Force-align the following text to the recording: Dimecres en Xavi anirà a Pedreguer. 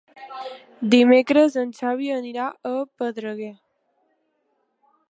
Dimecres 0.95 1.59
en 1.65 1.75
Xavi 1.81 2.09
anirà 2.17 2.49
a 2.71 2.73
Pedreguer. 3.03 3.55